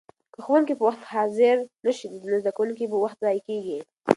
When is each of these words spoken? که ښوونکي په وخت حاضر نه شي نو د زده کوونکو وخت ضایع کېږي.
که 0.33 0.39
ښوونکي 0.45 0.73
په 0.79 0.83
وخت 0.89 1.03
حاضر 1.13 1.55
نه 1.85 1.91
شي 1.97 2.05
نو 2.11 2.17
د 2.23 2.25
زده 2.41 2.51
کوونکو 2.57 2.95
وخت 3.05 3.17
ضایع 3.25 3.41
کېږي. 3.47 3.77